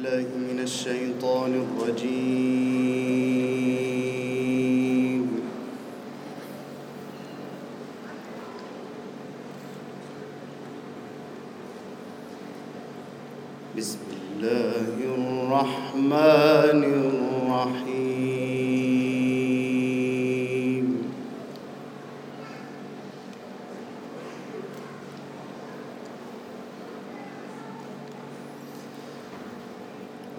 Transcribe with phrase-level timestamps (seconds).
[0.00, 2.69] بالله من الشيطان الرجيم.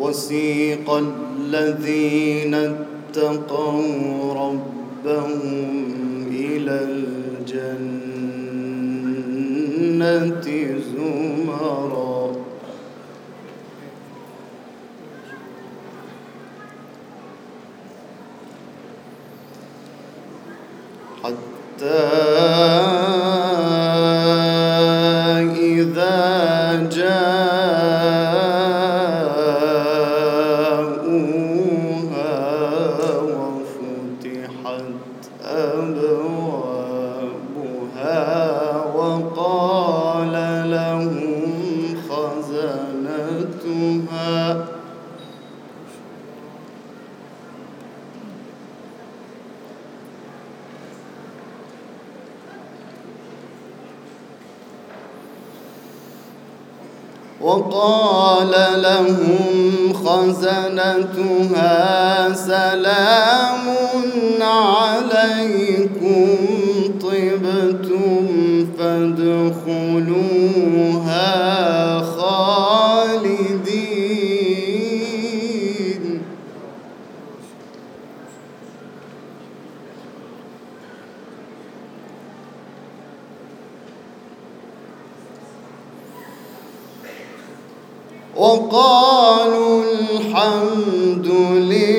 [0.00, 5.40] وسيق الذين اتقوا ربهم
[6.30, 6.80] إلى
[7.48, 7.98] الجنة
[10.96, 12.07] زمرًا.
[60.48, 63.64] خزنتها سلام
[64.40, 66.26] عليكم
[67.00, 68.26] طبتم
[68.78, 70.37] فادخلوها
[90.98, 91.97] الحمد لله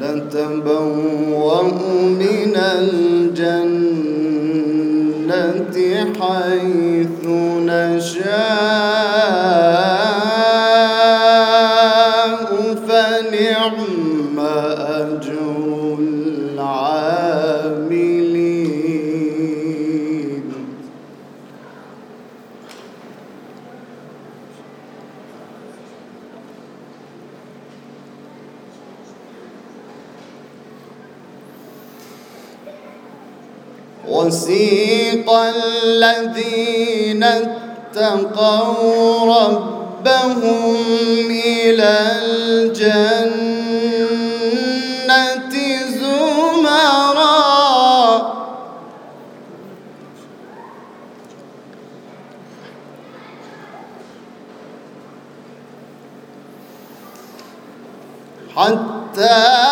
[0.00, 1.62] نتبوأ
[2.22, 4.14] من الجنة
[6.20, 7.26] حيث
[7.66, 8.13] نشاء
[34.14, 40.76] وسيق الذين اتقوا ربهم
[41.30, 43.54] إلى الجنة
[45.98, 47.34] زمرًا.
[58.56, 59.64] حتى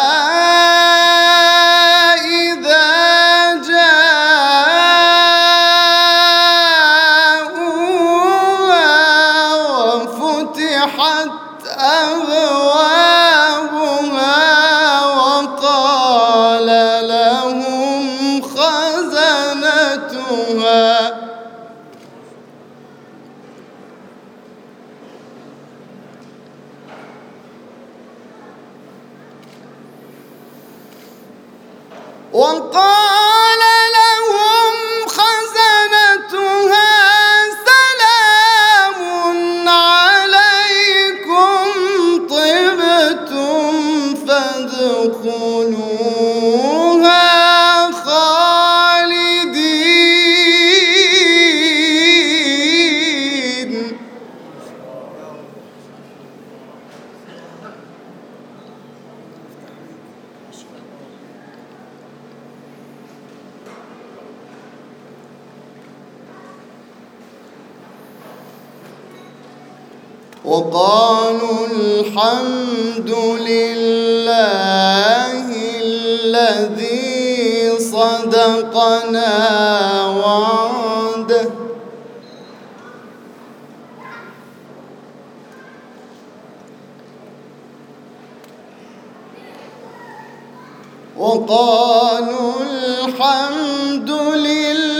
[32.32, 33.62] وقال
[70.52, 73.10] وقالوا الحمد
[73.48, 75.44] لله
[75.80, 79.32] الذي صدقنا
[80.06, 81.46] وعده.
[91.16, 94.91] وقالوا الحمد لله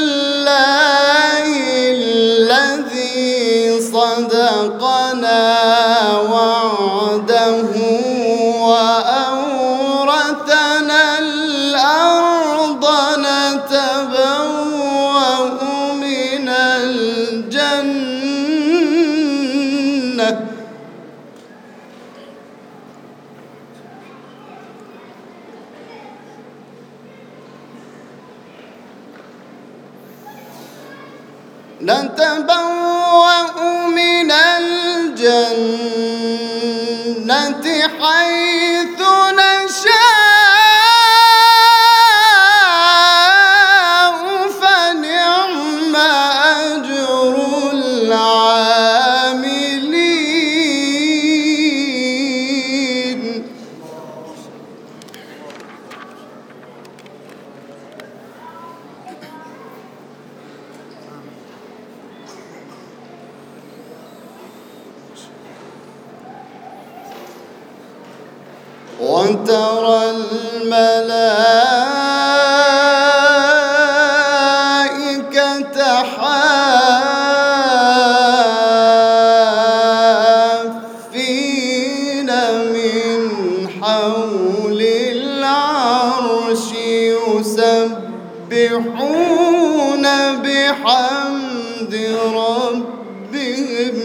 [31.83, 35.53] نتبوأ من الجنة
[38.01, 38.42] حيث
[69.23, 70.03] وترى
[75.03, 75.83] الملائكة
[81.03, 82.31] حافين
[82.73, 83.21] من
[83.81, 84.81] حول
[85.13, 86.67] العرش
[88.53, 90.05] يسبحون
[90.43, 91.95] بحمد
[92.35, 94.03] ربهم.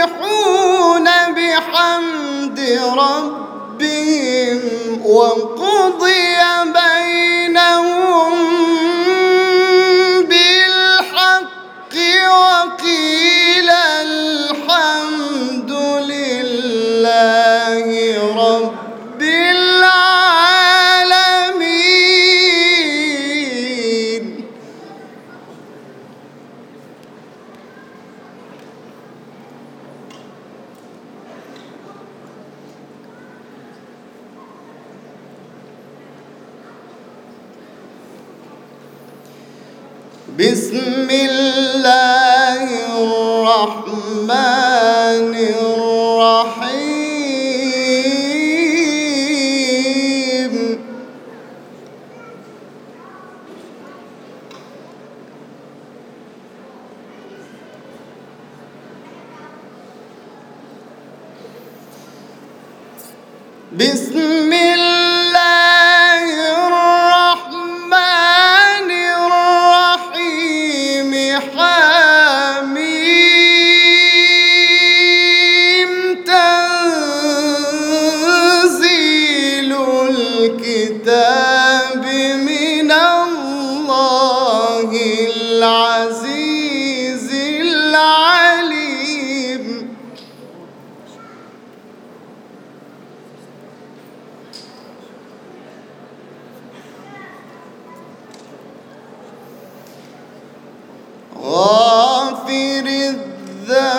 [1.37, 2.59] بحمد
[2.99, 4.61] ربهم
[5.05, 8.04] وقضي بينهم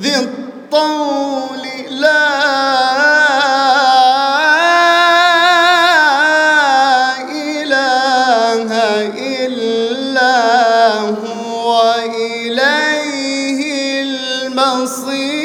[0.00, 2.36] ذي الطول لا
[7.30, 8.70] إله
[9.46, 10.36] إلا
[11.00, 13.60] هو إليه
[14.02, 15.36] المصير.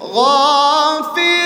[0.00, 0.55] غافر
[0.98, 1.45] الذنب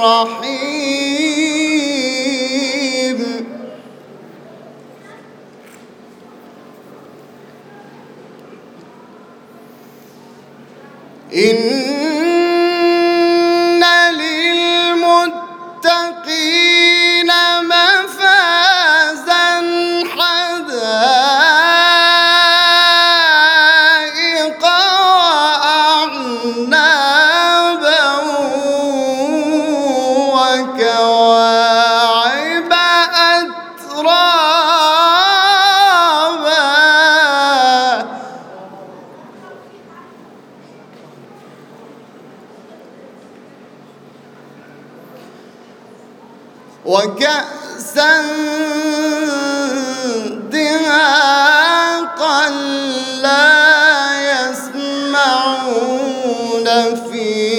[0.00, 0.79] الرحيم
[56.95, 57.50] في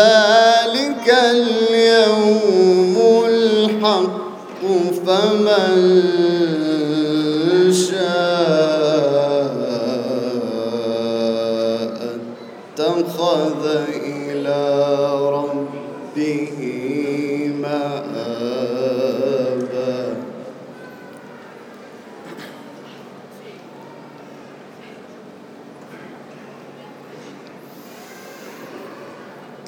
[0.00, 2.94] ذلك اليوم
[3.26, 4.62] الحق
[5.06, 5.72] فمن
[7.72, 8.20] شاء
[12.80, 13.62] اتخذ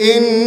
[0.02, 0.41] in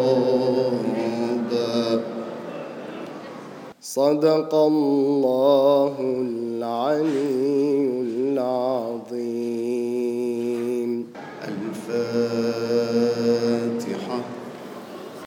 [3.82, 5.96] صدق الله